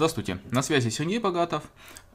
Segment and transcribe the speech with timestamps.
[0.00, 1.62] Здравствуйте, на связи Сергей Богатов,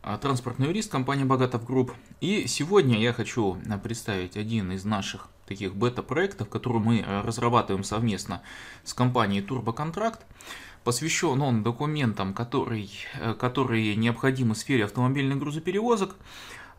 [0.02, 1.94] а, транспортный юрист компании Богатов Групп.
[2.20, 7.84] И сегодня я хочу а, представить один из наших таких бета-проектов, который мы а, разрабатываем
[7.84, 8.42] совместно
[8.84, 10.26] с компанией Турбоконтракт.
[10.84, 12.90] Посвящен он документам, которые,
[13.40, 16.16] которые необходимы в сфере автомобильных грузоперевозок.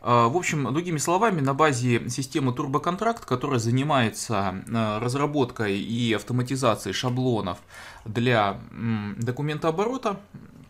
[0.01, 4.63] В общем, другими словами, на базе системы Турбоконтракт, которая занимается
[5.01, 7.57] разработкой и автоматизацией шаблонов
[8.05, 8.59] для
[9.17, 10.19] документооборота,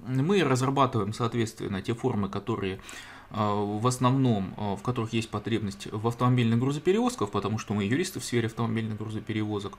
[0.08, 2.80] мы разрабатываем, соответственно, те формы, которые
[3.30, 8.20] а, в основном, а, в которых есть потребность в автомобильных грузоперевозках, потому что мы юристы
[8.20, 9.78] в сфере автомобильных грузоперевозок.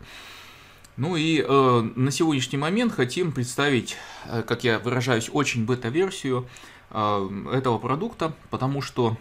[0.98, 6.48] Ну и э, на сегодняшний момент хотим представить, э, как я выражаюсь, очень бета-версию
[6.90, 9.16] э, этого продукта, потому что,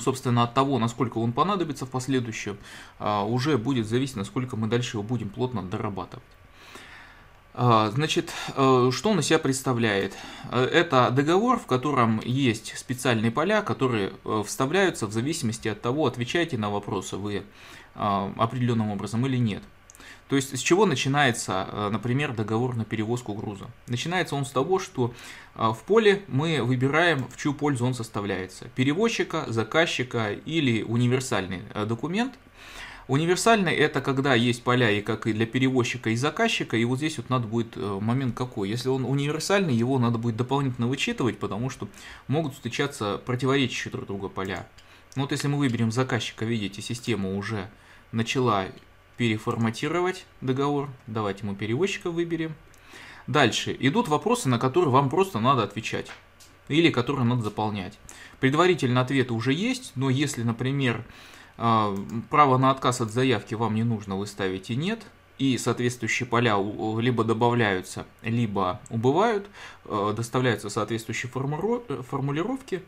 [0.00, 2.58] собственно, от того, насколько он понадобится в последующем,
[2.98, 6.24] э, уже будет зависеть, насколько мы дальше его будем плотно дорабатывать.
[7.52, 10.16] А, значит, э, что он из себя представляет?
[10.52, 16.06] Э, это договор, в котором есть специальные поля, которые э, вставляются в зависимости от того,
[16.06, 17.44] отвечаете на вопросы вы
[17.92, 19.64] определенным образом или нет.
[20.28, 23.66] То есть с чего начинается, например, договор на перевозку груза?
[23.88, 25.12] Начинается он с того, что
[25.56, 28.66] в поле мы выбираем, в чью пользу он составляется.
[28.76, 32.34] Перевозчика, заказчика или универсальный документ–
[33.10, 37.16] Универсальный это когда есть поля и как и для перевозчика и заказчика, и вот здесь
[37.16, 38.68] вот надо будет э, момент какой.
[38.68, 41.88] Если он универсальный, его надо будет дополнительно вычитывать, потому что
[42.28, 44.68] могут встречаться противоречащие друг друга поля.
[45.16, 47.68] Ну вот если мы выберем заказчика, видите, система уже
[48.12, 48.66] начала
[49.16, 50.88] переформатировать договор.
[51.08, 52.54] Давайте мы перевозчика выберем.
[53.26, 56.06] Дальше идут вопросы, на которые вам просто надо отвечать
[56.68, 57.98] или которые надо заполнять.
[58.38, 61.04] Предварительно ответы уже есть, но если, например,
[62.30, 65.06] право на отказ от заявки вам не нужно, вы ставите «нет»,
[65.40, 66.56] и соответствующие поля
[67.00, 69.48] либо добавляются, либо убывают,
[69.86, 72.82] а, доставляются соответствующие формулировки.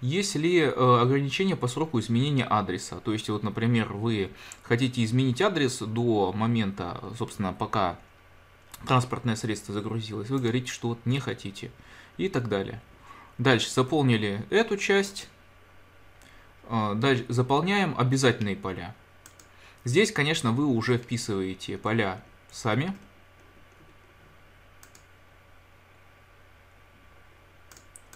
[0.00, 2.96] Есть ли а, ограничения по сроку изменения адреса?
[3.04, 4.30] То есть, вот, например, вы
[4.64, 7.96] хотите изменить адрес до момента, собственно, пока
[8.84, 11.70] транспортное средство загрузилось, вы говорите, что вот не хотите
[12.16, 12.82] и так далее.
[13.38, 15.35] Дальше заполнили эту часть, а,
[17.28, 18.94] заполняем обязательные поля.
[19.84, 22.92] Здесь, конечно, вы уже вписываете поля сами.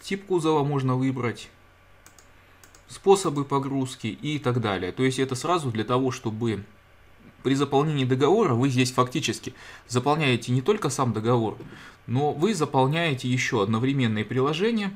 [0.02, 1.48] Тип кузова можно выбрать,
[2.88, 4.90] способы погрузки и так далее.
[4.90, 6.64] То есть это сразу для того, чтобы
[7.44, 9.54] при заполнении договора вы здесь фактически
[9.86, 11.56] заполняете не только сам договор,
[12.08, 14.90] но вы заполняете еще одновременные приложения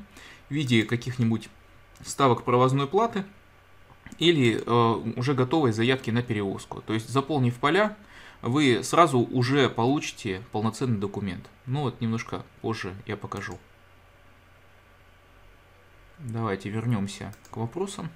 [0.49, 1.47] в виде каких-нибудь
[2.03, 3.23] ставок провозной платы–
[4.19, 6.81] или э, уже готовой заявки на перевозку.
[6.81, 7.97] То есть заполнив поля,
[8.41, 11.49] вы сразу уже получите полноценный документ.
[11.65, 13.57] Ну вот немножко позже я покажу.
[16.19, 18.09] Давайте вернемся к вопросам.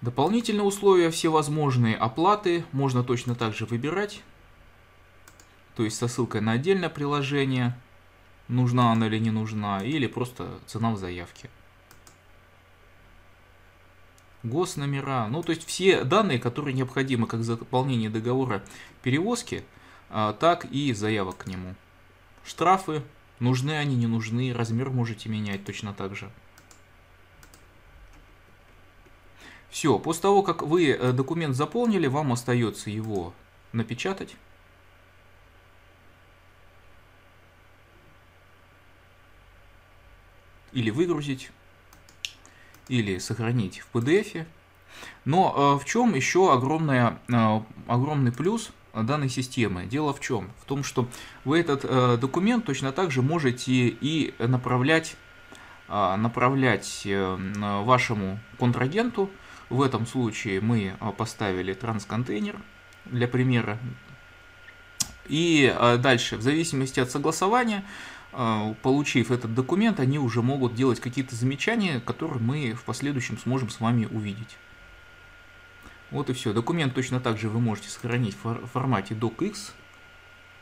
[0.00, 4.22] Дополнительные условия всевозможные оплаты можно точно так же выбирать.
[5.76, 7.78] То есть со ссылкой на отдельное приложение,
[8.48, 11.50] нужна она или не нужна, или просто цена в заявке
[14.42, 18.62] госномера, ну то есть все данные, которые необходимы как заполнение договора
[19.02, 19.64] перевозки,
[20.10, 21.74] а, так и заявок к нему.
[22.44, 23.02] Штрафы,
[23.40, 26.30] нужны они, не нужны, размер можете менять точно так же.
[29.70, 33.34] Все, после того, как вы э, документ заполнили, вам остается его
[33.72, 34.34] напечатать.
[40.72, 41.50] Или выгрузить
[42.88, 44.46] или сохранить в PDF.
[45.24, 49.86] Но э, в чем еще огромная, э, огромный плюс данной системы?
[49.86, 50.50] Дело в чем?
[50.60, 51.08] В том, что
[51.44, 55.16] вы этот э, документ точно так же можете и направлять,
[55.88, 59.30] направлять вашему контрагенту.
[59.70, 62.56] В этом случае мы поставили трансконтейнер
[63.06, 63.78] для примера.
[65.28, 67.84] И дальше, в зависимости от согласования,
[68.30, 73.80] получив этот документ, они уже могут делать какие-то замечания, которые мы в последующем сможем с
[73.80, 74.56] вами увидеть.
[76.10, 76.52] Вот и все.
[76.52, 79.72] Документ точно так же вы можете сохранить в формате docx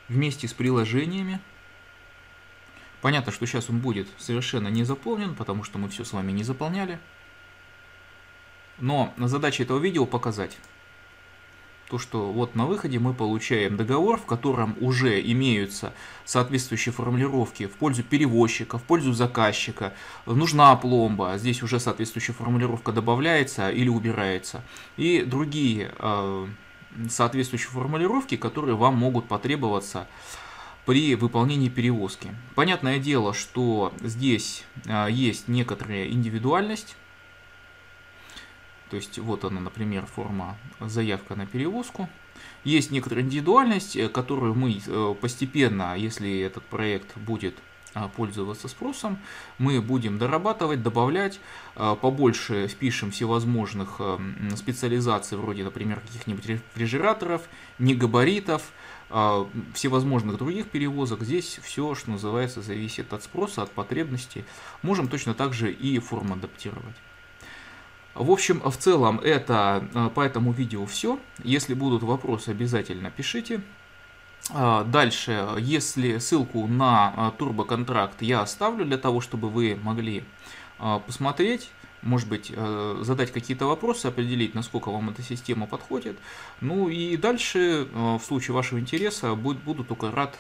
[0.09, 1.41] вместе с приложениями.
[3.03, 6.43] Понятно, что сейчас он будет совершенно не заполнен, потому что мы все с вами не
[6.43, 6.99] заполняли.
[8.79, 10.59] Но задача этого видео показать,
[11.89, 15.93] то, что вот на выходе мы получаем договор, в котором уже имеются
[16.25, 19.93] соответствующие формулировки в пользу перевозчика, в пользу заказчика,
[20.27, 24.63] нужна пломба, здесь уже соответствующая формулировка добавляется или убирается,
[24.97, 26.47] и другие э,
[27.09, 30.09] соответствующие формулировки, которые вам могут потребоваться
[30.87, 32.35] при выполнении перевозки.
[32.55, 36.97] Понятное дело, что здесь а, есть некоторая индивидуальность.
[38.91, 42.09] То есть вот она, например, форма заявка на перевозку.
[42.65, 47.55] Есть некоторая индивидуальность, э, которую мы э, постепенно, если этот проект будет
[48.15, 49.19] пользоваться спросом,
[49.57, 51.41] мы будем дорабатывать, добавлять,
[51.75, 54.03] побольше впишем всевозможных
[54.55, 57.49] специализаций, вроде, например, каких-нибудь рефрижераторов,
[57.79, 58.71] негабаритов,
[59.73, 61.23] всевозможных других перевозок.
[61.23, 64.45] Здесь все, что называется, зависит от спроса, от потребностей.
[64.83, 66.97] Можем точно так же и форму адаптировать.
[68.19, 71.19] В общем, в целом это по этому видео все.
[71.45, 73.61] Если будут вопросы, обязательно пишите.
[74.51, 80.25] А, дальше, если ссылку на а, турбоконтракт я оставлю для того, чтобы вы могли
[81.07, 81.71] посмотреть,
[82.03, 82.53] может быть,
[83.01, 86.19] задать какие-то вопросы, определить, насколько вам эта система подходит.
[86.61, 90.39] Ну и дальше, в случае вашего интереса, буду только рад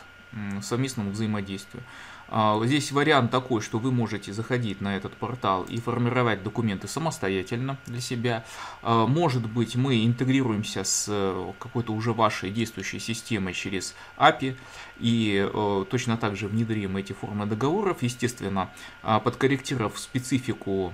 [0.60, 1.82] совместному взаимодействию.
[2.28, 7.78] А, здесь вариант такой, что вы можете заходить на этот портал и формировать документы самостоятельно
[7.86, 8.44] для себя.
[8.82, 14.56] А, может быть, мы интегрируемся с э, какой-то уже вашей действующей системой через API
[14.98, 18.70] и э, точно так же внедрим эти формы договоров, естественно,
[19.02, 20.92] а, подкорректировав специфику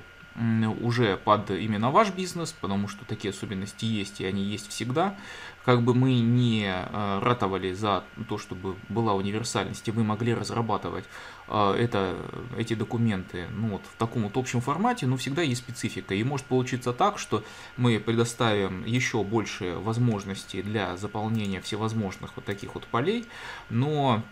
[0.81, 5.17] уже под именно ваш бизнес, потому что такие особенности есть, и они есть всегда.
[5.65, 11.05] Как бы мы не э, ратовали за то, чтобы была универсальность, и вы могли разрабатывать
[11.47, 12.17] э, это,
[12.57, 16.15] эти документы ну, вот, в таком вот общем формате, но всегда есть специфика.
[16.15, 17.45] И может получиться так, что
[17.77, 23.27] мы предоставим еще больше возможностей для заполнения всевозможных вот таких вот полей,
[23.71, 24.23] но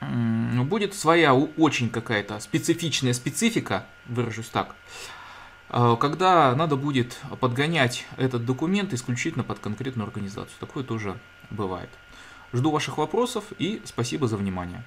[0.00, 4.74] будет своя очень какая-то специфичная специфика, выражусь так,
[5.68, 10.54] когда надо будет подгонять этот документ исключительно под конкретную организацию.
[10.60, 11.18] Такое тоже
[11.50, 11.90] бывает.
[12.52, 14.84] Жду ваших вопросов и спасибо за внимание.